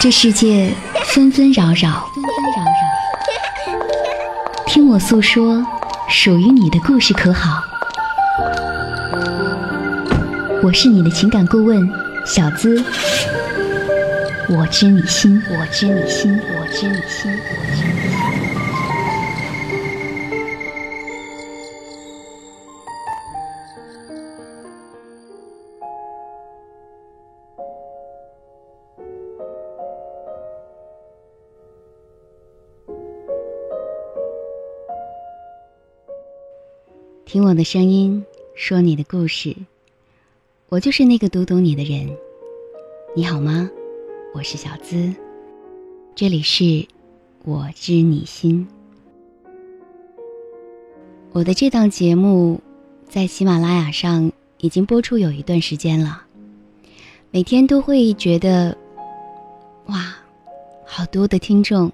[0.00, 0.72] 这世界
[1.06, 2.70] 纷纷扰扰，纷纷扰扰
[4.64, 5.66] 听我诉说
[6.08, 7.64] 属于你的故事，可好？
[10.62, 11.90] 我是你的情感顾问
[12.24, 12.80] 小资，
[14.48, 17.67] 我知你心，我知你心，我知你心，我知你心。
[37.28, 38.24] 听我的声音，
[38.54, 39.54] 说你的故事，
[40.70, 42.08] 我就是那个读懂你的人。
[43.14, 43.68] 你好吗？
[44.34, 45.14] 我是小资，
[46.14, 46.88] 这里是
[47.44, 48.66] 我知你心。
[51.32, 52.58] 我的这档节目
[53.06, 56.22] 在喜马拉雅上已经播出有一段时间了，
[57.30, 58.74] 每天都会觉得，
[59.88, 60.16] 哇，
[60.86, 61.92] 好多的听众，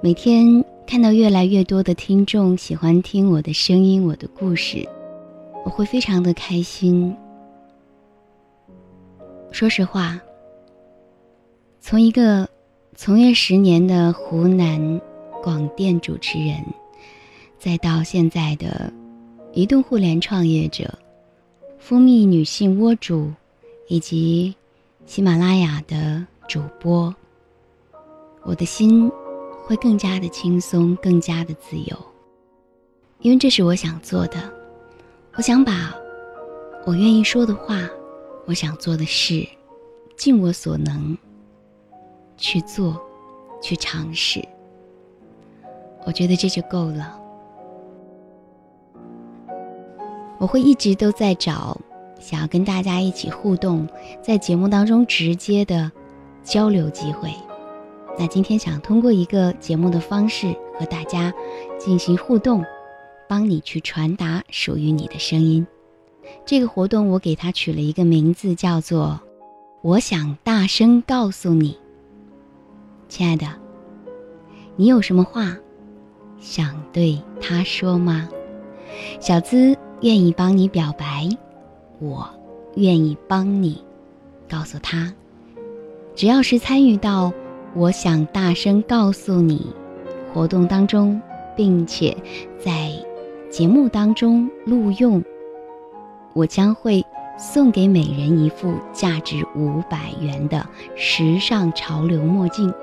[0.00, 0.64] 每天。
[0.88, 4.88] 看到越来越多的听众喜欢听我的声音，我的故事，
[5.62, 7.14] 我会非常的开心。
[9.52, 10.18] 说实话，
[11.78, 12.48] 从一个
[12.96, 14.98] 从业十年的湖南
[15.42, 16.56] 广电主持人，
[17.58, 18.90] 再到现在的
[19.52, 20.98] 移动互联创业者、
[21.78, 23.30] 蜂蜜女性窝主，
[23.88, 24.54] 以及
[25.04, 27.14] 喜马拉雅的主播，
[28.42, 29.12] 我的心。
[29.68, 31.94] 会更加的轻松，更加的自由，
[33.20, 34.50] 因为这是我想做的。
[35.34, 35.94] 我想把
[36.86, 37.86] 我愿意说的话，
[38.46, 39.46] 我想做的事，
[40.16, 41.14] 尽我所能
[42.38, 42.98] 去做，
[43.60, 44.42] 去尝试。
[46.06, 47.20] 我觉得这就够了。
[50.38, 51.78] 我会一直都在找
[52.18, 53.86] 想要跟大家一起互动，
[54.22, 55.92] 在节目当中直接的
[56.42, 57.30] 交流机会。
[58.18, 61.32] 那今天想通过一个节目的方式和大家
[61.78, 62.64] 进行互动，
[63.28, 65.64] 帮你去传达属于你的声音。
[66.44, 69.20] 这个活动我给它取了一个名字，叫做
[69.82, 71.78] “我想大声告诉你，
[73.08, 73.46] 亲爱的，
[74.74, 75.56] 你有什么话
[76.40, 78.28] 想对他说吗？”
[79.20, 81.28] 小资愿意帮你表白，
[82.00, 82.28] 我
[82.74, 83.80] 愿意帮你
[84.48, 85.14] 告诉他，
[86.16, 87.32] 只要是参与到。
[87.78, 89.72] 我想大声告诉你，
[90.34, 91.22] 活动当中，
[91.54, 92.16] 并且
[92.58, 92.90] 在
[93.52, 95.22] 节目当中录用，
[96.32, 97.06] 我将会
[97.38, 100.66] 送给每人一副价值五百元的
[100.96, 102.74] 时尚潮流墨镜。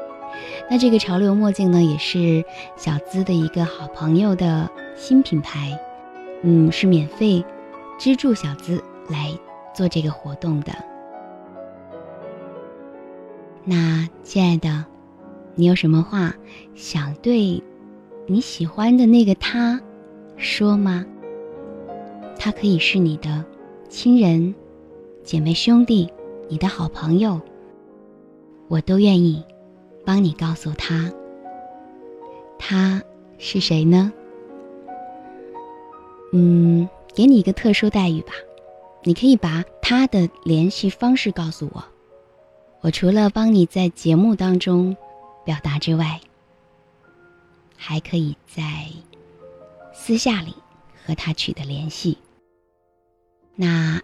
[0.70, 2.46] 那这个潮流墨镜呢，也是
[2.78, 5.78] 小资的一个好朋友的新品牌，
[6.42, 7.44] 嗯，是免费
[8.00, 9.30] 资助小资来
[9.74, 10.74] 做这个活动的。
[13.68, 14.86] 那亲爱的，
[15.56, 16.36] 你有什么话
[16.76, 17.62] 想对
[18.28, 19.82] 你喜欢的那个他
[20.38, 21.04] 说吗？
[22.38, 23.44] 他可以是你的
[23.90, 24.54] 亲人、
[25.24, 26.08] 姐妹、兄弟、
[26.48, 27.42] 你的好朋友，
[28.68, 29.44] 我都愿意
[30.06, 31.12] 帮你告诉他。
[32.60, 33.02] 他
[33.40, 34.14] 是谁呢？
[36.34, 38.34] 嗯，给你一个特殊待遇吧，
[39.04, 41.84] 你可以把他的联系方式告诉我。
[42.86, 44.96] 我除了帮你在节目当中
[45.44, 46.22] 表达之外，
[47.76, 48.62] 还可以在
[49.92, 50.54] 私下里
[51.04, 52.20] 和他取得联系。
[53.56, 54.00] 那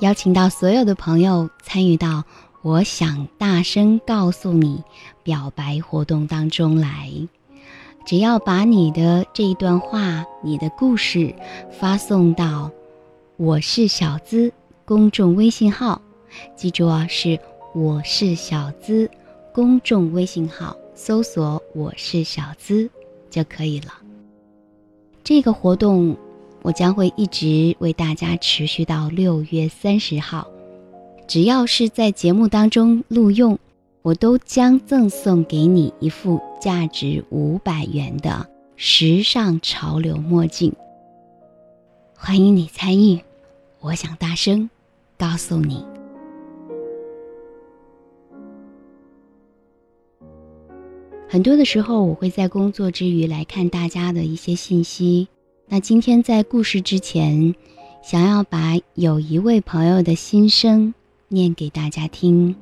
[0.00, 2.24] 邀请到所有的朋友参与到
[2.60, 4.84] “我想大声告诉你”
[5.24, 7.10] 表白活动当中来，
[8.04, 11.34] 只要把你的这一段话、你的故事
[11.72, 12.70] 发送到
[13.38, 14.52] “我是小资”
[14.84, 16.02] 公众微信号，
[16.54, 17.40] 记住啊，是。
[17.78, 19.10] 我是小资，
[19.52, 22.88] 公众微信号搜索“我是小资”
[23.28, 23.92] 就可以了。
[25.22, 26.16] 这个活动
[26.62, 30.48] 我将会一直为大家持续到六月三十号，
[31.28, 33.58] 只要是在节目当中录用，
[34.00, 40.72] 我都将赠送给你一副价值五百元的时尚潮流墨镜。
[42.16, 43.20] 欢迎你参与，
[43.80, 44.70] 我想大声
[45.18, 45.84] 告诉你。
[51.36, 55.28] 很多的时候，我会在工作之余来看大家的一些信息。
[55.68, 57.54] 那今天在故事之前，
[58.02, 60.94] 想要把有一位朋友的心声
[61.28, 62.56] 念给大家听。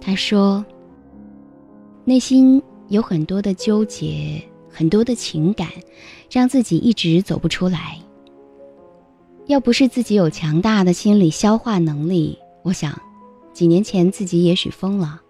[0.00, 0.64] 他说
[2.06, 5.68] ：“内心有很多的纠结，很多的情感，
[6.30, 7.98] 让自己一直走不出来。
[9.46, 12.98] 要不是自己有强大的心理消化能力，我想，
[13.52, 15.20] 几年前自己也许疯了。”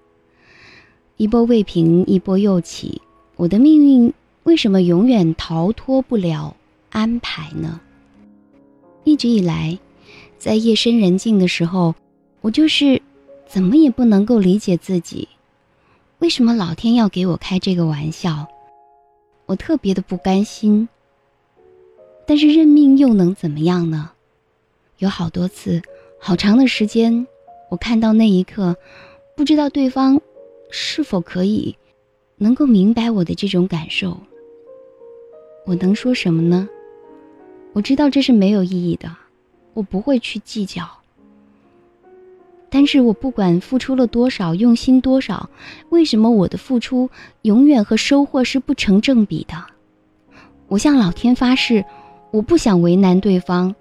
[1.18, 3.02] 一波未平，一波又起。
[3.34, 6.54] 我的命运为什么永远逃脱不了
[6.90, 7.80] 安排呢？
[9.02, 9.76] 一直以来，
[10.38, 11.92] 在夜深人静的时候，
[12.40, 13.02] 我就是
[13.48, 15.26] 怎么也不能够理解自己，
[16.20, 18.46] 为什么老天要给我开这个玩笑？
[19.46, 20.88] 我特别的不甘心。
[22.26, 24.12] 但是认命又能怎么样呢？
[24.98, 25.82] 有好多次，
[26.20, 27.26] 好长的时间，
[27.70, 28.76] 我看到那一刻，
[29.36, 30.20] 不知道对方。
[30.70, 31.74] 是否可以
[32.36, 34.16] 能够明白我的这种感受？
[35.66, 36.68] 我能说什么呢？
[37.72, 39.14] 我知道这是没有意义的，
[39.74, 40.88] 我不会去计较。
[42.70, 45.48] 但是我不管付出了多少，用心多少，
[45.88, 47.08] 为什么我的付出
[47.42, 49.54] 永远和收获是不成正比的？
[50.68, 51.84] 我向老天发誓，
[52.30, 53.74] 我不想为难对方，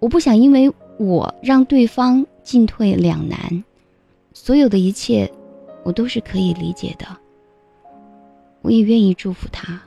[0.00, 3.62] 我不想因为我让对方进退两难，
[4.32, 5.30] 所有的一切。
[5.84, 7.06] 我都是可以理解的，
[8.60, 9.80] 我也愿意祝福他。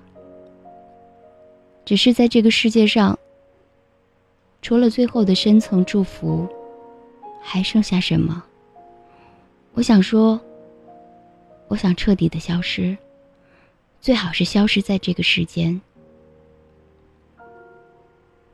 [1.86, 3.18] 只是在这个世界上，
[4.62, 6.48] 除了最后的深层祝福，
[7.42, 8.44] 还剩下什么？
[9.74, 10.40] 我想说，
[11.68, 12.98] 我想彻底的消失，
[14.02, 15.80] 最好是消失在这个世间。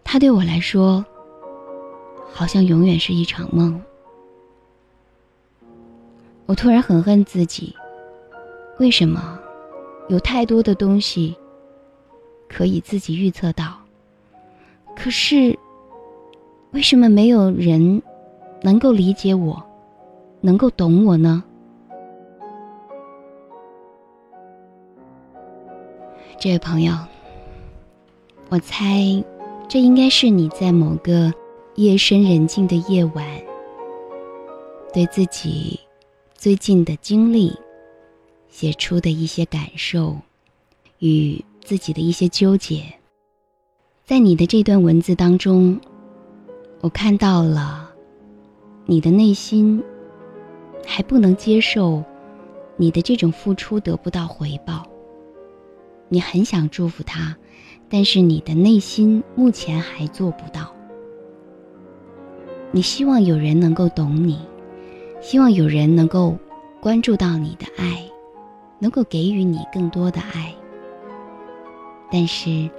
[0.04, 1.06] 他对我来说，
[2.34, 3.82] 好像永远是一场梦。
[6.52, 7.74] 我突然很恨自己，
[8.78, 9.40] 为什么
[10.10, 11.34] 有太多的东西
[12.50, 13.74] 可以自己预测到，
[14.94, 15.58] 可是
[16.72, 18.02] 为什么没有人
[18.62, 19.64] 能够理解我，
[20.42, 21.42] 能够懂我呢？
[26.38, 26.94] 这位朋友，
[28.50, 29.24] 我猜
[29.70, 31.32] 这应该是你在某个
[31.76, 33.26] 夜深人静的夜晚，
[34.94, 35.80] 对自己。
[36.42, 37.56] 最近的经历，
[38.50, 40.18] 写出的一些感受，
[40.98, 42.82] 与自己的一些纠结，
[44.06, 45.80] 在你的这段文字当中，
[46.80, 47.92] 我看到了
[48.88, 49.84] 你的内心
[50.84, 52.04] 还不能接受
[52.76, 54.84] 你的这种付出得不到回报。
[56.10, 57.38] 你很想祝福他，
[57.88, 60.74] 但是你的内心目前还做不到。
[62.72, 64.40] 你希望有人能够懂你。
[65.22, 66.36] 希望有人能够
[66.80, 68.04] 关注到你的爱，
[68.80, 70.54] 能够给予你更多的爱。
[72.12, 72.70] 但是，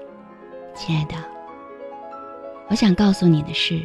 [0.74, 1.14] 亲爱的，
[2.68, 3.80] 我想告诉你的是，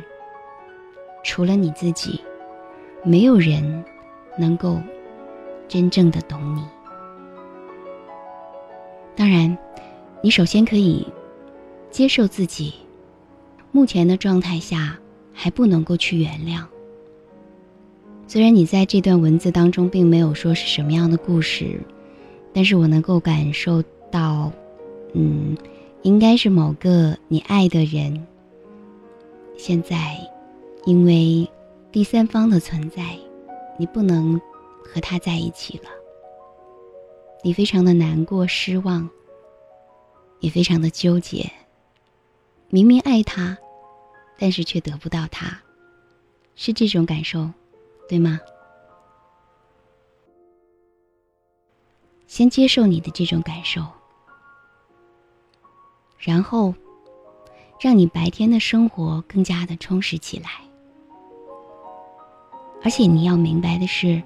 [1.23, 2.19] 除了你自己，
[3.03, 3.85] 没有人
[4.37, 4.81] 能够
[5.67, 6.65] 真正的懂你。
[9.15, 9.55] 当然，
[10.21, 11.07] 你首先可以
[11.91, 12.73] 接受自己
[13.71, 14.97] 目前的状态下
[15.31, 16.65] 还不能够去原谅。
[18.29, 21.79] 虽然你在这段文字当中并没有说是什么样的故事，
[22.53, 23.81] 但是我能够感受
[24.11, 24.51] 到，
[25.13, 25.57] 嗯，
[26.01, 28.27] 应该是某个你爱的人，
[29.57, 30.17] 现在
[30.85, 31.49] 因为
[31.89, 33.17] 第三方的存在，
[33.79, 34.37] 你不能
[34.83, 35.85] 和他在一起了。
[37.43, 39.09] 你非常的难过、失望，
[40.41, 41.49] 也非常的纠结。
[42.69, 43.57] 明明爱他，
[44.37, 45.57] 但是却得不到他，
[46.55, 47.49] 是这种感受。
[48.07, 48.39] 对吗？
[52.27, 53.81] 先接受你的这种感受，
[56.19, 56.73] 然后
[57.79, 60.49] 让你白天的生活更加的充实起来。
[62.83, 64.21] 而且你要明白的是，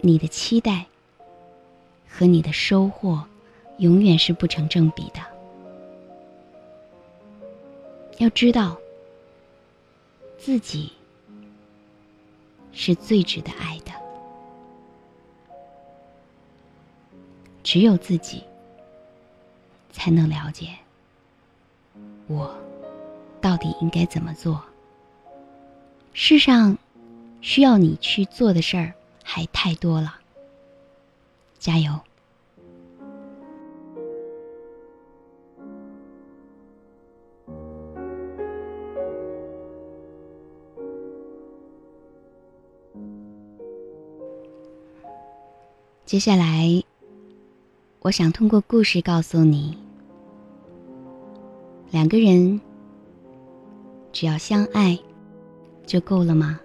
[0.00, 0.86] 你的期待
[2.08, 3.24] 和你的收获
[3.78, 5.20] 永远是不成正比的。
[8.18, 8.76] 要知道
[10.38, 10.92] 自己。
[12.74, 13.92] 是最值得爱的，
[17.62, 18.42] 只有自己
[19.92, 20.68] 才能了解
[22.26, 22.54] 我
[23.40, 24.62] 到底应该怎么做。
[26.12, 26.76] 世上
[27.40, 30.20] 需要你去做的事儿还太多了，
[31.58, 31.98] 加油！
[46.14, 46.80] 接下来，
[48.02, 49.76] 我想通过故事告诉你：
[51.90, 52.60] 两个人
[54.12, 54.96] 只要相爱
[55.84, 56.60] 就够了吗？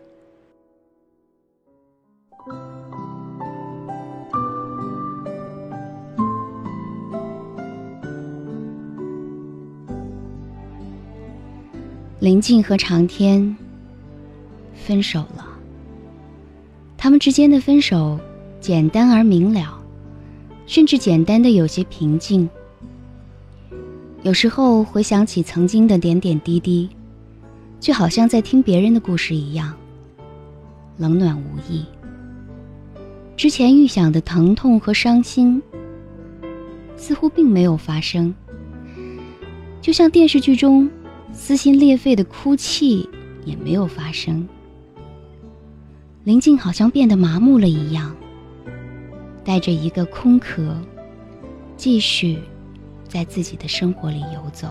[12.19, 13.57] 林静和长天
[14.75, 15.43] 分手了，
[16.95, 18.19] 他们之间的分手。
[18.59, 19.81] 简单而明了，
[20.65, 22.49] 甚至简单的有些平静。
[24.21, 26.89] 有时候回想起曾经的点点滴滴，
[27.79, 29.73] 就好像在听别人的故事一样，
[30.97, 31.85] 冷暖无异。
[33.37, 35.61] 之前预想的疼痛和伤心，
[36.97, 38.35] 似乎并没有发生，
[39.79, 40.89] 就像电视剧中
[41.31, 43.09] 撕心裂肺的哭泣
[43.45, 44.45] 也没有发生。
[46.25, 48.13] 林静好像变得麻木了一样，
[49.49, 50.77] 带着一个空壳，
[51.75, 52.37] 继续
[53.07, 54.67] 在自己的生活里游走。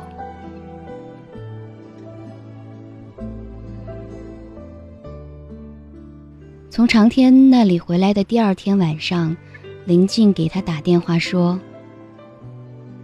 [6.70, 9.36] 从长天那里回来的第二天晚上，
[9.84, 11.58] 林静给他打电话说：“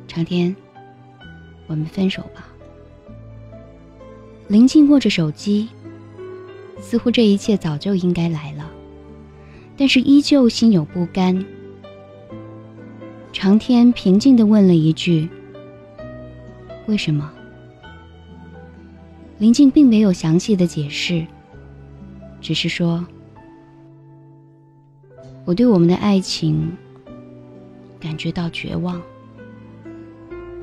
[0.06, 0.54] 长天，
[1.66, 2.46] 我们分手吧。”
[4.46, 5.68] 林静握着手机，
[6.80, 8.70] 似乎这一切早就应该来了，
[9.76, 11.44] 但是依旧心有不甘。
[13.34, 15.28] 长天平静地问了一句
[16.86, 17.30] ：“为什么？”
[19.38, 21.26] 林静并没有详细的解释，
[22.40, 23.04] 只是说。
[25.44, 26.72] 我对我们的爱情
[27.98, 29.02] 感觉到绝望，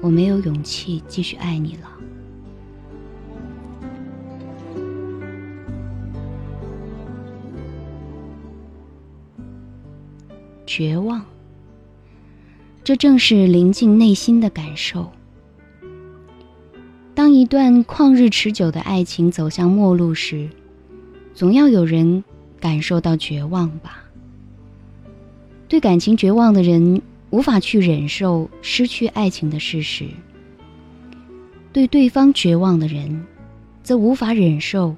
[0.01, 1.91] 我没有勇气继续爱你了。
[10.65, 11.23] 绝望，
[12.91, 15.09] 这正是临近内心的感受。
[17.13, 20.49] 当一段旷日持久的爱情走向末路时，
[21.33, 22.21] 总要有人
[22.59, 24.03] 感受到绝望吧。
[25.69, 30.07] 对感情绝望的人无法去忍受失去爱情的事实；
[31.71, 33.25] 对对方绝望的人，
[33.83, 34.93] 则无法忍受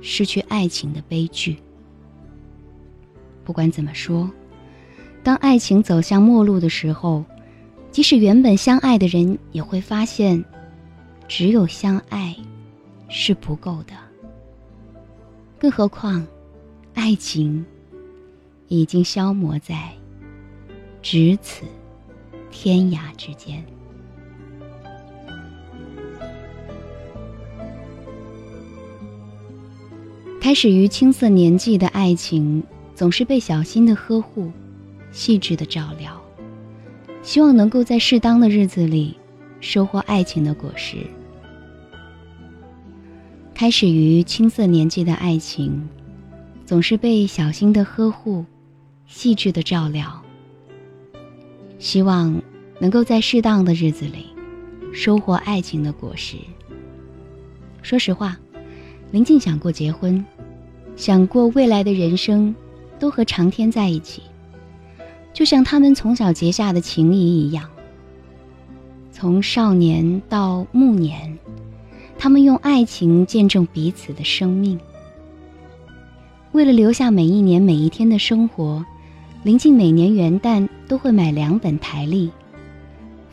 [0.00, 1.58] 失去爱情的悲剧。
[3.44, 4.28] 不管怎么说，
[5.24, 7.24] 当爱情走向末路的时候，
[7.90, 10.44] 即使原本相爱的人也会发现，
[11.26, 12.36] 只有相爱
[13.08, 13.94] 是不够的。
[15.58, 16.24] 更何况，
[16.94, 17.64] 爱情。
[18.68, 19.92] 已经消磨在
[21.02, 21.64] 咫尺
[22.50, 23.62] 天涯之间。
[30.40, 32.62] 开始于青涩年纪的爱情，
[32.94, 34.50] 总是被小心的呵护、
[35.14, 36.20] 细致的照料，
[37.22, 39.16] 希望能够在适当的日子里
[39.60, 40.98] 收获爱情的果实。
[43.54, 45.88] 开始于青涩年纪的爱情，
[46.66, 48.44] 总是被小心的呵护。
[49.06, 50.20] 细致的照料，
[51.78, 52.42] 希望
[52.80, 54.26] 能够在适当的日子里
[54.94, 56.38] 收获爱情的果实。
[57.82, 58.36] 说实话，
[59.12, 60.24] 林静想过结婚，
[60.96, 62.52] 想过未来的人生
[62.98, 64.22] 都和长天在一起，
[65.34, 67.68] 就像他们从小结下的情谊一样。
[69.12, 71.36] 从少年到暮年，
[72.18, 74.80] 他们用爱情见证彼此的生命。
[76.52, 78.82] 为了留下每一年每一天的生活。
[79.42, 82.30] 林静每年元旦都会买两本台历，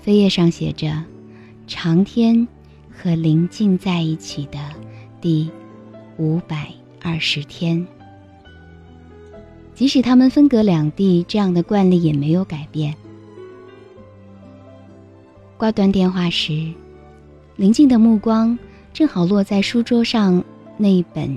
[0.06, 1.02] 扉页上写着
[1.68, 2.46] “长天
[2.90, 4.60] 和林静在一起的
[5.22, 5.50] 第
[6.18, 6.68] 五百
[7.02, 7.88] 二十天”。
[9.82, 12.94] 即使他们分隔两地，这样的惯例也没有改变。
[15.58, 16.72] 挂断电话时，
[17.56, 18.56] 林静的目光
[18.94, 20.44] 正好落在书桌上
[20.78, 21.36] 那一本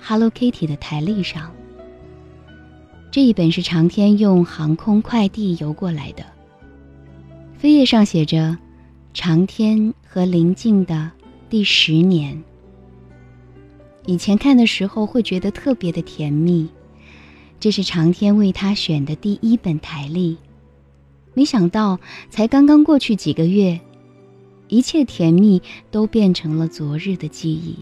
[0.00, 1.48] Hello Kitty 的台历上。
[3.12, 6.24] 这一本是长天用航空快递邮过来的。
[7.62, 8.58] 扉页上写着
[9.14, 11.08] “长天和林静的
[11.48, 12.42] 第十年”。
[14.06, 16.68] 以前看的时候会觉得特别的甜蜜，
[17.60, 20.36] 这是长天为他选的第一本台历。
[21.34, 22.00] 没想到
[22.30, 23.78] 才刚刚过去几个月，
[24.68, 27.76] 一切甜蜜都变成了昨日的记忆。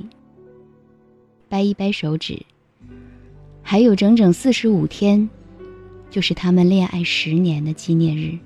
[1.49, 2.45] 掰一掰手指。
[3.63, 5.29] 还有整整四十五天，
[6.11, 8.39] 就是他们恋爱十年的纪念日。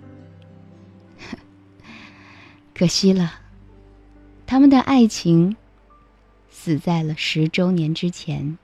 [2.74, 3.32] 可惜了，
[4.44, 5.56] 他们的爱情
[6.50, 8.58] 死在了十周年之前。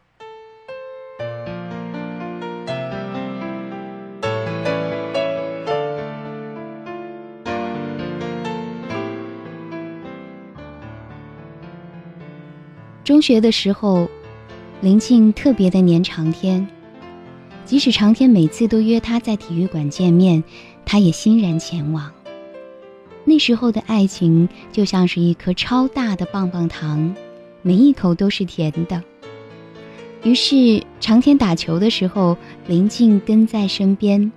[13.08, 14.06] 中学的时候。
[14.82, 16.68] 林静特别的黏长天，
[17.64, 20.44] 即使长天每次都约她在体育馆见面，
[20.84, 22.12] 她也欣然前往。
[23.24, 27.16] 那时候的爱情就像是一颗超大的棒棒糖，
[27.62, 29.02] 每一口都是甜的。
[30.22, 32.36] 于是长天打球的时候，
[32.68, 34.30] 林静跟在身边；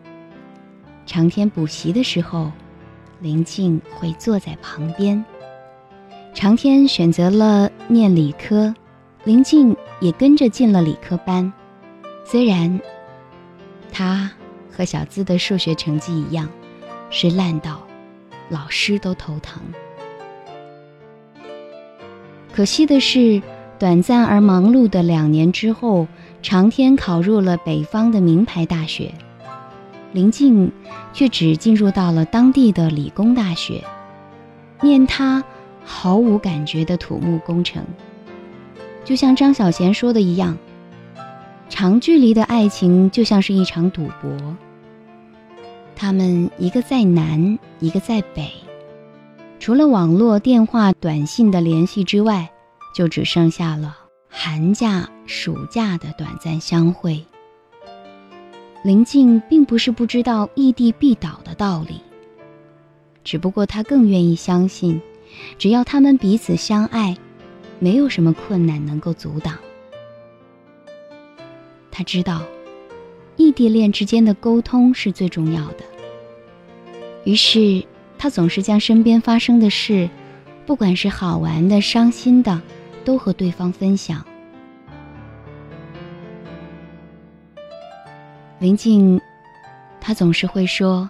[1.05, 2.51] 长天补习的时候，
[3.19, 5.23] 林静会坐在旁边。
[6.33, 8.73] 长天选择了念理科，
[9.25, 11.51] 林静也跟着进了理科班。
[12.23, 12.79] 虽然
[13.91, 14.31] 他
[14.71, 16.47] 和小资的数学成绩一样，
[17.09, 17.81] 是烂到
[18.49, 19.61] 老师都头疼。
[22.53, 23.41] 可惜的是，
[23.77, 26.07] 短暂而忙碌的两年之后，
[26.41, 29.13] 长天考入了北方的名牌大学，
[30.13, 30.71] 林静
[31.13, 33.83] 却只进入到了当地的理工大学，
[34.81, 35.43] 念他
[35.83, 37.83] 毫无感觉的土木工程。
[39.03, 40.57] 就像张小娴说的一样，
[41.69, 44.55] 长距离的爱情就像是一场赌博，
[45.95, 48.51] 他们一个在南，一个在北。
[49.59, 52.49] 除了网络、电话、短信的联系之外，
[52.95, 53.97] 就只剩下了
[54.29, 57.23] 寒假、暑假的短暂相会。
[58.83, 62.01] 林静并不是不知道异地必倒的道理，
[63.23, 64.99] 只不过她更愿意相信，
[65.57, 67.15] 只要他们彼此相爱，
[67.79, 69.57] 没有什么困难能够阻挡。
[71.91, 72.41] 他知道，
[73.35, 75.83] 异地恋之间的沟通是最重要的，
[77.23, 77.83] 于是。
[78.23, 80.07] 他总是将身边发生的事，
[80.67, 82.61] 不管是好玩的、伤心的，
[83.03, 84.23] 都和对方分享。
[88.59, 89.19] 林静，
[89.99, 91.09] 他总是会说：“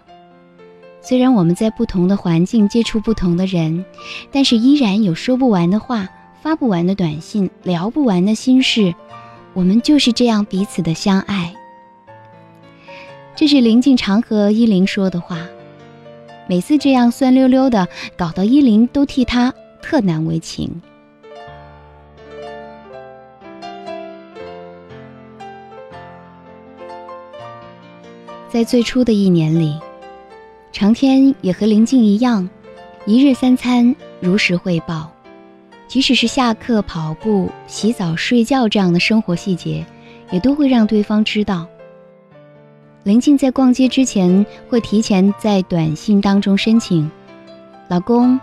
[1.04, 3.84] 虽然我们在不同的环境接触不同的人，
[4.30, 6.08] 但是依然有说不完的话、
[6.40, 8.94] 发不完的短信、聊不完的心事。
[9.52, 11.52] 我们就是这样彼此的相爱。”
[13.34, 15.38] 这是林静常和依林说的话。
[16.48, 20.80] 每次这样酸溜溜的，搞得依林都替他特难为情。
[28.48, 29.74] 在最初的一年里，
[30.72, 32.48] 长天也和林静一样，
[33.04, 35.12] 一日三餐如实汇报，
[35.86, 39.84] 即使是下课跑步、洗澡、睡觉这样的生活细节，
[40.30, 41.66] 也都会让对方知道。
[43.04, 47.08] 林静在逛街之前会提前在短信当中申请
[47.88, 48.40] ：“老公，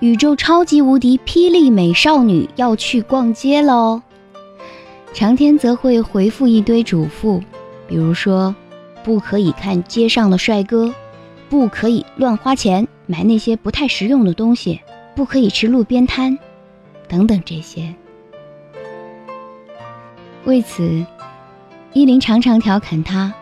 [0.00, 4.02] 宇宙超级无敌霹雳美少女要去逛街喽。”
[5.14, 7.42] 长天则会回复一堆嘱咐，
[7.88, 8.54] 比如说
[9.02, 10.92] ：“不可以看街上的帅哥，
[11.52, 14.80] 不可以乱花钱买那些不太实用的东西，
[15.14, 16.38] 不可以吃路边摊，
[17.06, 17.94] 等等这些。”
[20.46, 21.04] 为此，
[21.92, 23.34] 依林常常调侃他。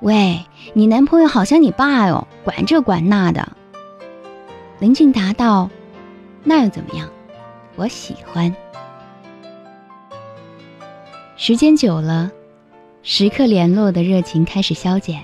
[0.00, 0.44] 喂，
[0.74, 3.52] 你男朋友好像你爸哟，管这管那的。
[4.80, 5.70] 林静答道
[6.42, 7.08] ：“那又怎么样？
[7.76, 8.52] 我喜欢。”
[11.38, 12.28] 时间久了，
[13.04, 15.22] 时刻联络的热情开始消减。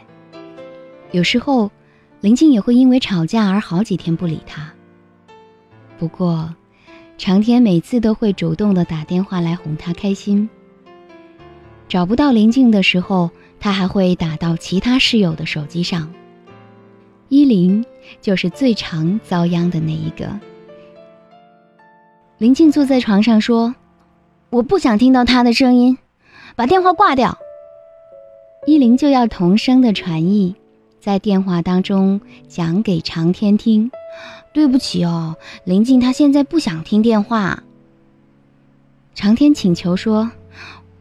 [1.11, 1.68] 有时候，
[2.20, 4.72] 林静也会因为吵架而好几天不理他。
[5.98, 6.54] 不过，
[7.16, 10.48] 长天每次都会主动的打电话来哄他开心。
[11.88, 13.31] 找不到林静的时候。
[13.61, 16.09] 他还会打到其他室友的手机上。
[17.28, 17.85] 依林
[18.20, 20.38] 就是最常遭殃的那一个。
[22.38, 23.74] 林静坐在床上说
[24.50, 25.98] ：“我不想听到他的声音，
[26.54, 27.37] 把电话挂掉。”
[28.64, 30.54] 依林就要同声的传译，
[31.00, 33.90] 在电话当中讲给长天听
[34.52, 37.62] ：“对不起哦，林静她现在不想听电话。”
[39.14, 40.30] 长天请求说。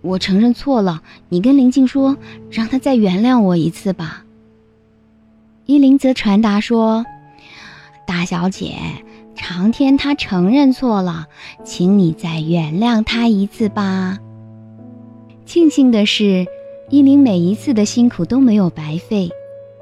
[0.02, 2.16] 我承认错了，你跟林静说，
[2.52, 4.24] 让她再原谅我一次吧。
[5.66, 7.04] 依林则传达说
[8.06, 8.78] ：“大小姐，
[9.36, 11.28] 长天他承认错了，
[11.66, 14.20] 请你再原谅他一次吧。”
[15.46, 16.46] 庆幸的是，
[16.90, 19.30] 依林每一次的辛苦都没有白费，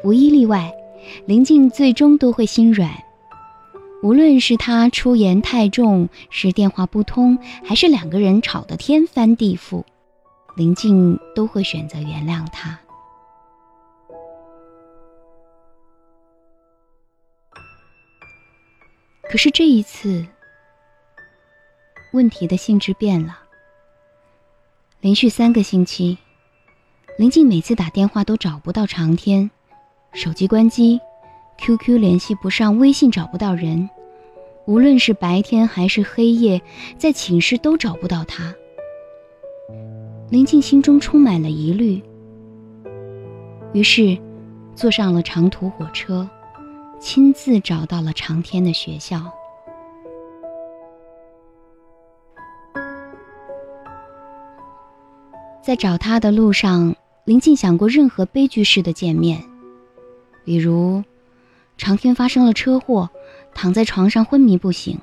[0.06, 0.72] 无一例外，
[1.26, 3.04] 林静最终都会心软。
[4.04, 9.84] 无论是他出言太重，是电话不通，还是两个人吵得天翻地覆。
[10.56, 12.80] 林静都会选择原谅他，
[19.24, 20.24] 可是这一次，
[22.14, 23.40] 问题的性质变了。
[25.02, 26.20] 连续三个星期，
[27.18, 29.50] 林静每次打电话都找不到长天，
[30.16, 31.00] 手机关机
[31.58, 33.90] ，QQ 联系不上，微信找不到人，
[34.66, 36.62] 无论是白天还是黑夜，
[36.98, 38.56] 在寝室都找不到他。
[40.30, 42.02] 林静心中充满了疑虑，
[43.74, 44.18] 于是
[44.74, 46.28] 坐上了长途火车，
[46.98, 49.22] 亲自找到了长天的学校。
[55.62, 59.44] 在找他的路上，林静想过任何悲剧式的见面，
[60.46, 61.04] 比如
[61.78, 63.10] 长天发生了车祸，
[63.54, 64.98] 躺在床上昏迷不醒；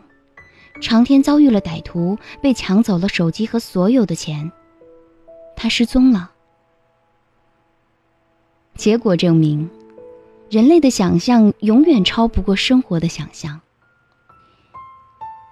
[0.80, 4.50] 长天遭遇了歹徒，被抢走了手机和所有的钱，
[5.56, 6.30] 他失踪了。
[8.74, 9.68] 结果证明，
[10.48, 13.60] 人类的想象永远超不过生活的想象。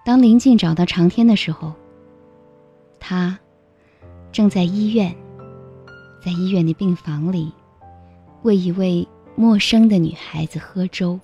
[0.07, 1.75] 当林静找到长天的时候，
[2.99, 3.39] 他
[4.33, 5.15] 正在医院，
[6.25, 7.53] 在医院的病房里，
[8.43, 9.07] 为一位
[9.41, 11.19] 陌生的女孩子喝粥。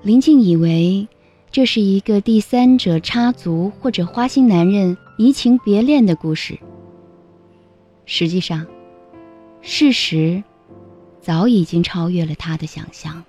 [0.00, 1.08] 林静以为
[1.50, 6.56] 这是一个第三者插足或者花心男人移情别恋的故事。
[8.04, 8.64] 实际上，
[9.60, 10.44] 事实。
[11.20, 13.24] 早已经超越了他的想象。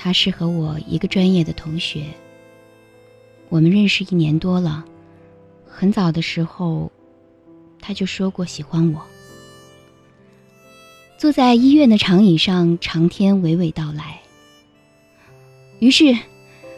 [0.00, 2.04] 他是和我一个专业的同学，
[3.48, 4.84] 我们认识一年多了。
[5.66, 6.88] 很早的时候，
[7.80, 9.02] 他就说过喜欢我。
[11.18, 14.20] 坐在医院的长椅上，长天娓娓道来。
[15.80, 16.16] 于是，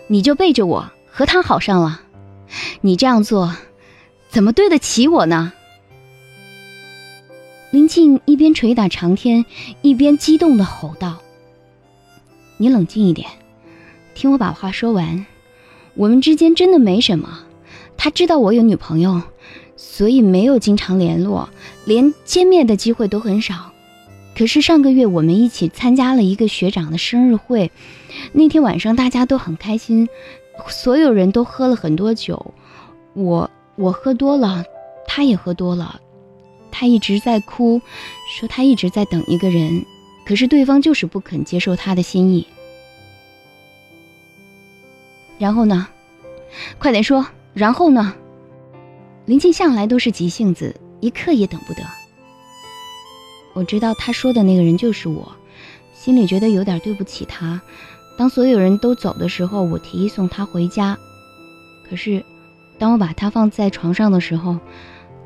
[0.06, 2.00] 你就背着我和他好上了。
[2.80, 3.54] 你这样做，
[4.30, 5.52] 怎么对得起我呢？
[7.70, 9.44] 林静一边捶打长天，
[9.82, 11.20] 一边激动的吼道
[12.60, 13.26] ：“你冷静一点，
[14.14, 15.24] 听我把话说完。
[15.94, 17.40] 我们之间真的没什么。
[17.96, 19.22] 他知道我有女朋友，
[19.78, 21.48] 所以没有经常联络，
[21.86, 23.72] 连见面的机会都很少。
[24.36, 27.70] 可是上个月我们一起参加了一个学长的生日会，
[28.34, 30.06] 那天晚上大家都很开心。”
[30.68, 32.52] 所有人都喝了很多酒，
[33.14, 34.62] 我我喝多了，
[35.06, 35.98] 他也喝多了，
[36.70, 37.80] 他一直在哭，
[38.38, 39.82] 说他一直在等一个人，
[40.30, 42.46] 可是对方就是不肯接受他的心意。
[45.40, 45.88] 然后呢？
[46.78, 48.14] 快点说，然后呢？
[49.26, 51.82] 林静向来都是急性子，一刻也等不得。
[53.54, 55.34] 我知道他说的那个人就是我，
[55.94, 57.60] 心里觉得有点对不起他。
[58.16, 60.96] 当所有人都走的时候，我提议送他回家。
[61.88, 62.24] 可是，
[62.78, 64.60] 当我把他放在床上的时候，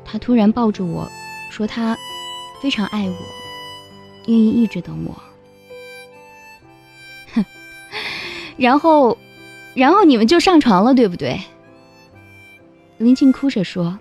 [0.03, 1.07] 他突然抱住我
[1.51, 1.95] 说他
[2.59, 3.15] 非常爱我，
[4.27, 5.21] 愿意一直等我。
[7.33, 7.45] 哼，
[8.57, 9.17] 然后，
[9.73, 11.39] 然后你们就上床了，对不对？
[12.97, 13.99] 林静哭着说。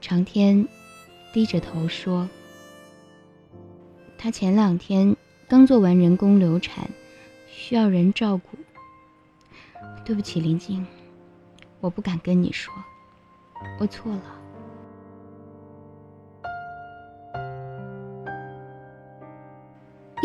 [0.00, 0.68] 长天
[1.32, 2.28] 低着头说，
[4.18, 5.16] 他前两天。
[5.46, 6.88] 刚做完人工流产，
[7.46, 8.56] 需要人照顾。
[10.02, 10.84] 对不起，林静，
[11.80, 12.72] 我不敢跟你说，
[13.78, 14.22] 我错了。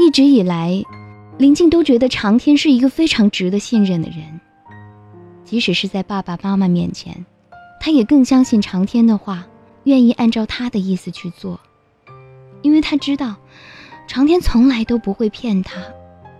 [0.09, 0.83] 一直以来，
[1.37, 4.39] 林静都觉得长天是一个非常值得信任的人，
[5.45, 7.27] 即使是在爸爸妈妈面前，
[7.79, 9.45] 他也更相信长天的话，
[9.83, 11.59] 愿意按照他的意思去做，
[12.63, 13.35] 因为他知道。
[14.07, 15.79] 长天从来都不会骗他，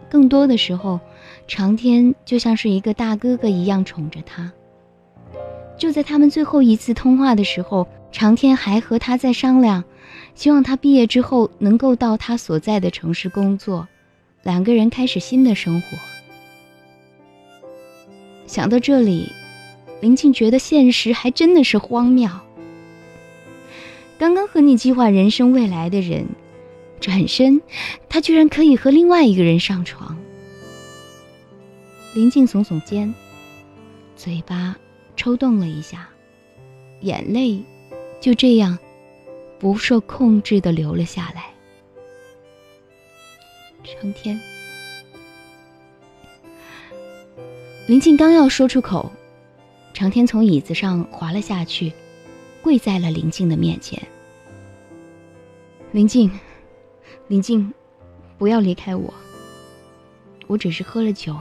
[0.09, 0.99] 更多的时候，
[1.47, 4.51] 长天就像是一个大哥哥一样宠着他。
[5.77, 9.83] 就在他们最后一次通话的时候，长天还和他在商量，
[10.35, 13.87] 希望他毕业之后能够到他所在的城市工作，
[14.43, 15.97] 两个人开始新的生活。
[18.47, 19.31] 想到这里，
[20.01, 22.29] 林静觉得现实还真的是荒谬。
[24.17, 26.25] 刚刚和你计划人生未来的人。
[27.01, 27.61] 转身，
[28.09, 30.17] 他居然可以和另外一个人上床。
[32.13, 33.15] 林静耸耸肩，
[34.17, 34.75] 嘴巴
[35.15, 36.09] 抽动了一下，
[36.99, 37.63] 眼泪
[38.19, 38.77] 就这样
[39.59, 41.51] 不受控制的流了下来。
[43.83, 44.39] 成天，
[47.87, 49.11] 林静刚要说出口，
[49.93, 51.91] 长天从椅子上滑了下去，
[52.61, 54.01] 跪在了林静的面前。
[55.91, 56.31] 林静。
[57.27, 57.73] 林静，
[58.37, 59.13] 不要离开我。
[60.47, 61.35] 我只是喝了酒，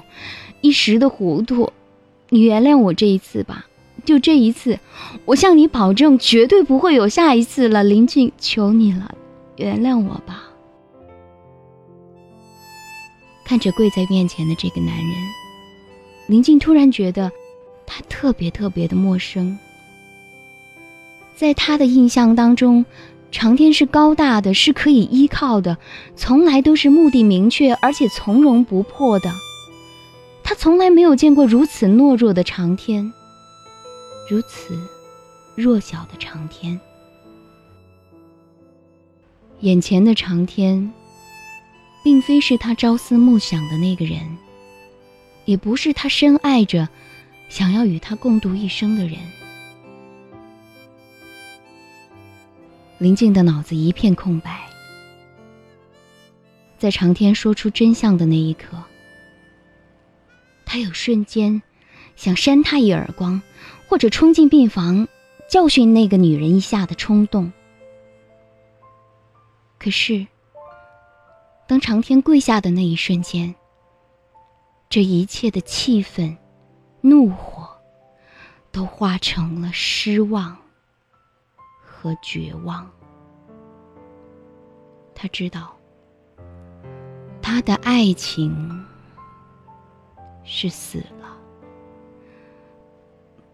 [0.61, 1.73] 一时的糊涂，
[2.29, 3.68] 你原谅我这一次吧，
[4.09, 4.79] 就这一次，
[5.27, 7.85] 我向你保证，绝对不会有下一次了。
[7.85, 9.15] 林静，求你了，
[9.57, 10.45] 原谅我吧。
[13.45, 15.15] 看着跪在面前的这个男人，
[16.27, 17.31] 林静突然觉得
[17.85, 19.59] 他特别特别的陌生，
[21.37, 22.87] 在他的印象当中。
[23.31, 25.77] 长天是高大的，是可以依靠的，
[26.17, 29.31] 从来都是目的明确，而且从容不迫的。
[30.43, 33.13] 他从来没有见过如此懦弱的长天，
[34.29, 34.79] 如此
[35.57, 36.79] 弱小的长天。
[39.61, 40.93] 眼前的长天，
[42.05, 44.37] 并非是他朝思暮想的那个人，
[45.47, 46.87] 也不是他深爱着、
[47.49, 49.19] 想要与他共度一生的人。
[52.99, 54.69] 林静的脑子一片空白，
[56.79, 58.77] 在长天说出真相的那一刻，
[60.67, 61.63] 他有瞬间
[62.15, 63.41] 想扇他一耳光，
[63.89, 65.09] 或者冲进病房
[65.49, 67.51] 教训那个女人一下的冲动。
[69.79, 70.27] 可是，
[71.67, 73.55] 当长天跪下的那一瞬间，
[74.91, 76.37] 这一切的气愤、
[77.01, 77.69] 怒火，
[78.71, 80.57] 都化成了失望
[81.81, 82.91] 和绝望。
[85.15, 85.75] 他知道，
[87.41, 88.85] 他的爱情
[90.45, 91.18] 是死了，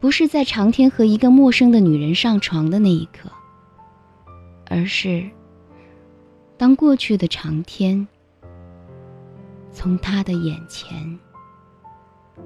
[0.04, 3.30] 不是在长天和一个陌生的女人上床的那一刻，
[4.66, 5.26] 而是。
[6.58, 8.06] 当过去的长天
[9.72, 11.18] 从他的眼前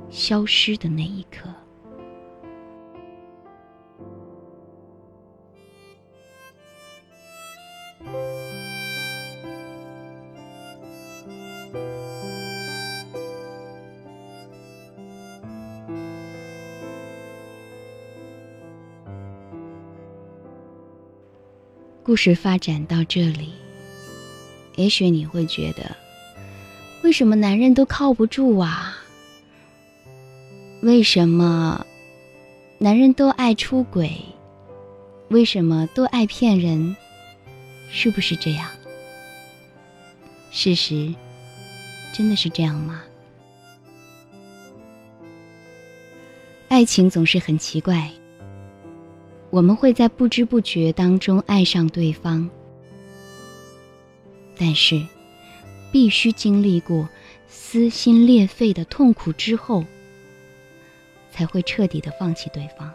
[0.09, 1.51] 消失的那一刻。
[22.09, 23.53] 故事发展到这里。
[24.77, 25.95] 也许你会觉得，
[27.03, 28.97] 为什么男人都靠不住啊？
[30.81, 31.85] 为什么
[32.79, 34.11] 男人都爱出轨？
[35.29, 36.97] 为什么都爱骗人？
[37.91, 38.71] 是不是这样？
[40.51, 41.15] 事实
[42.15, 43.03] 真的是这样吗？
[46.69, 48.11] 爱情总是很奇怪，
[49.51, 52.49] 我们会在不知不觉当中爱上对方。
[54.59, 55.01] 但是，
[55.91, 57.09] 必须经历过
[57.49, 59.85] 撕心裂肺的痛苦之后，
[61.31, 62.93] 才会彻底的放弃对方，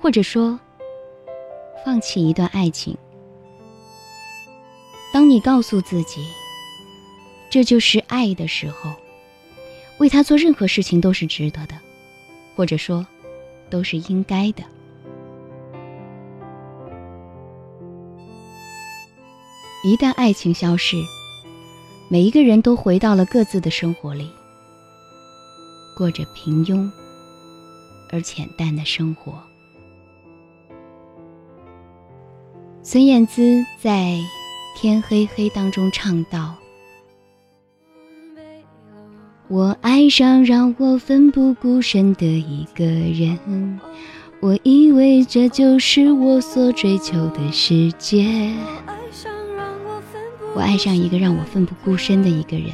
[0.00, 0.58] 或者说，
[1.84, 2.96] 放弃一段爱情。
[5.12, 6.26] 当你告诉自己，
[7.48, 8.92] 这就是爱的时候，
[9.98, 11.78] 为他做任何事情都是值得的，
[12.56, 13.06] 或者说，
[13.70, 14.64] 都是应该的。
[19.84, 20.96] 一旦爱情消逝，
[22.08, 24.30] 每一个人都回到了各自的生活里，
[25.96, 26.88] 过着平庸
[28.12, 29.34] 而浅淡的生活。
[32.84, 34.20] 孙燕姿在
[34.80, 36.54] 《天黑黑》当中唱道
[39.50, 43.80] ：“我爱上让我奋不顾身的一个人，
[44.40, 48.54] 我以为这就是我所追求的世界。”
[50.54, 52.72] 我爱上一个让我奋不顾身的一个人，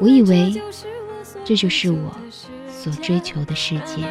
[0.00, 0.60] 我以为
[1.44, 2.16] 这就是我
[2.70, 4.02] 所追求的世界。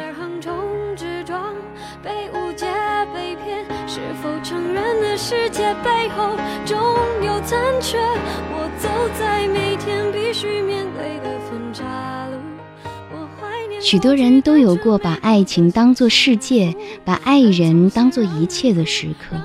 [13.80, 19.36] 许多人都有过把爱情当作世界，把爱人当作一切的时刻，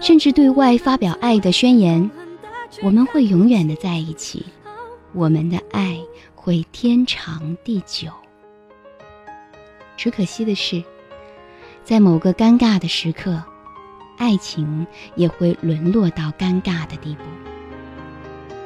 [0.00, 2.08] 甚至对外发表爱的宣言。
[2.82, 4.44] 我们会永远的在一起，
[5.12, 5.98] 我们的爱
[6.34, 8.08] 会天长地久。
[9.96, 10.82] 只可惜的是，
[11.84, 13.42] 在某个尴尬的时刻，
[14.18, 17.22] 爱情也会沦落到尴尬的地步。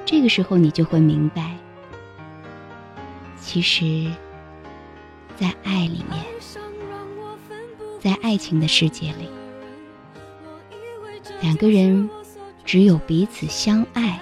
[0.04, 1.54] 这个时候，你就会明白，
[3.38, 4.10] 其实，
[5.36, 6.24] 在爱里面，
[8.00, 9.28] 在爱情的世界里，
[11.42, 12.08] 两个人。
[12.68, 14.20] 只有彼此相爱，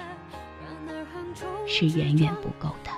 [1.67, 2.89] 是远远不够的。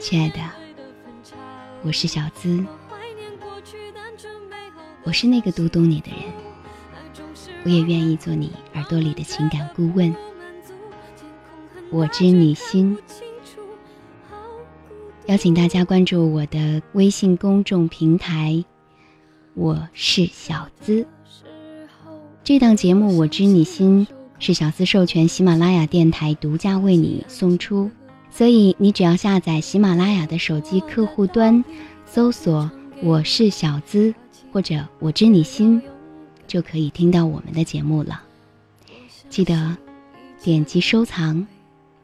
[0.00, 0.40] 亲爱的，
[1.84, 2.66] 我是小资，
[5.04, 6.32] 我是那个读懂你的人，
[7.62, 10.12] 我也愿意做你耳朵里的情感顾问。
[11.92, 12.98] 我知你心。
[15.28, 18.64] 邀请大家关注我的微信公众平台，
[19.52, 21.06] 我是小资。
[22.42, 24.06] 这档节目《我知你心》
[24.38, 27.90] 是小资授权喜马拉雅电台独家为你送出，
[28.30, 31.62] 所以你只要下载喜马拉雅的手机客户端，
[32.06, 32.70] 搜索
[33.04, 34.14] “我是小资”
[34.50, 35.82] 或者“我知你心”，
[36.48, 38.22] 就可以听到我们的节目了。
[39.28, 39.76] 记得
[40.42, 41.46] 点击收藏，“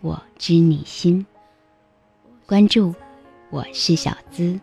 [0.03, 1.25] 我知你心”，
[2.45, 2.95] 关注。
[3.55, 4.59] 我是小资。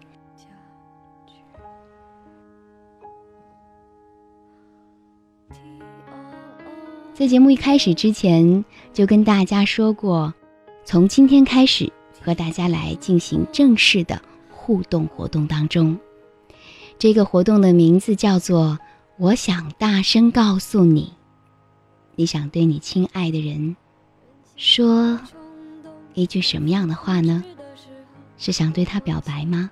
[7.14, 10.34] 在节目一开始之前，就跟大家说过，
[10.84, 15.98] 从今天开始和大家来进行正式的互动活动当中。
[17.00, 18.78] 这个活动的名字叫做
[19.16, 21.14] “我想大声告诉你”。
[22.18, 23.78] 你想对你亲爱的人
[24.58, 25.18] 说
[26.14, 27.42] 一句什么样的话呢？
[28.42, 29.70] 是想对他表白吗？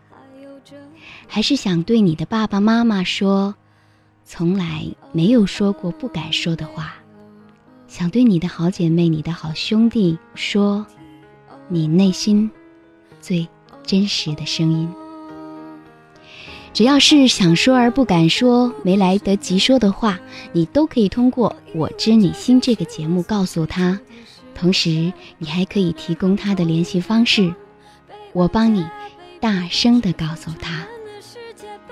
[1.28, 3.56] 还是想对你的爸爸妈妈说
[4.24, 6.94] 从来没有说过不敢说的话？
[7.88, 10.86] 想对你的好姐妹、你的好兄弟说，
[11.68, 12.50] 你内心
[13.20, 13.48] 最
[13.84, 14.88] 真实的声音。
[16.72, 20.20] 只要是想说而不敢说、没来得及说的话，
[20.54, 24.00] 你都可以通过《我知你心》这个节目告诉他。
[24.54, 27.52] 同时，你还可以提供他的联系方式，
[28.34, 28.86] 我帮你
[29.40, 30.86] 大声的告诉他。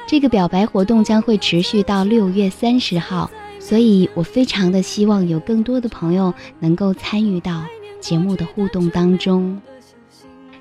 [0.08, 3.30] 这个表白活动将会持续到六月三十号。
[3.60, 7.66] 所以我非常的希望有更多的朋友能够参与到
[8.00, 9.62] 节目的互动当中。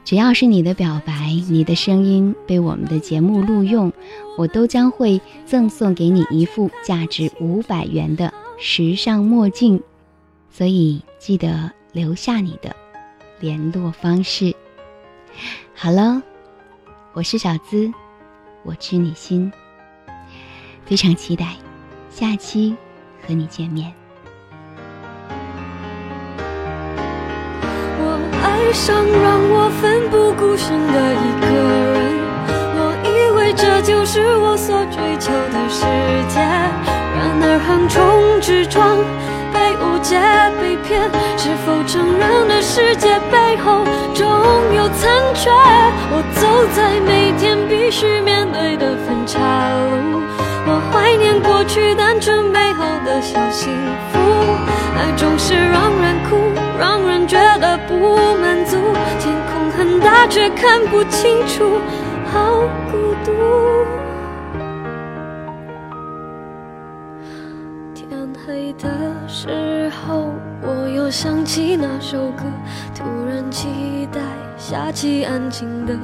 [0.05, 1.13] 只要是你的表白，
[1.49, 3.93] 你的声音被我们的节目录用，
[4.37, 9.81] 我都将会赠送给你一副价值五百元的时尚墨镜。
[10.51, 12.75] 所以记得留下你的
[13.39, 14.53] 联络方式。
[15.75, 16.23] 好了，
[17.13, 17.93] 我是小资，
[18.63, 19.53] 我知你心，
[20.85, 21.55] 非常期待
[22.11, 22.77] 下期。
[23.27, 23.93] 和你见面。
[27.99, 31.47] 我爱上让我奋不顾身的一个
[31.91, 32.23] 人，
[32.79, 35.83] 我以为这就是我所追求的世
[36.33, 36.39] 界。
[36.39, 39.03] 然而横冲直撞，
[39.83, 40.17] 误解
[40.61, 43.85] 被骗，是否成人的世界背后
[44.15, 44.27] 总
[44.75, 45.51] 有残缺？
[46.13, 49.39] 我走在每天必须面对的分岔
[50.11, 50.23] 路，
[50.67, 52.85] 我怀念过去单纯美好。
[53.07, 53.73] 的小幸
[54.13, 54.19] 福，
[54.99, 56.37] 爱总是让人哭，
[56.77, 57.95] 让人觉得不
[58.43, 58.77] 满足。
[59.21, 61.79] 天空很大，却看不清楚，
[62.33, 63.33] 好孤独。
[67.95, 69.06] 天黑的
[69.47, 72.43] 时候，我又想起那首歌，
[72.95, 74.21] 突然期待
[74.59, 75.95] 下起安静的。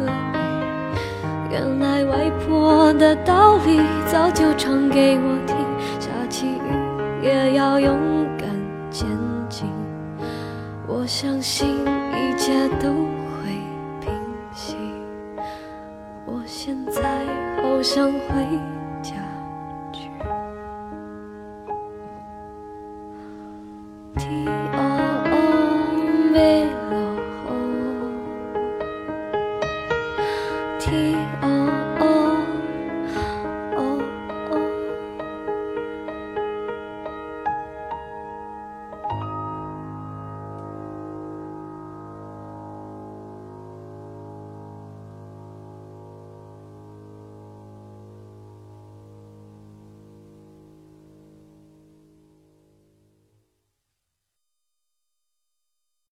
[1.51, 5.57] 原来外婆的道理早就唱给我听，
[6.01, 7.27] 下起雨。
[7.27, 8.49] 也要勇敢
[8.91, 9.09] 前
[9.49, 9.67] 进，
[10.87, 13.53] 我相信一切都会
[14.01, 14.13] 平
[14.55, 14.77] 息。
[16.27, 17.03] 我现在
[17.63, 18.72] 好想回。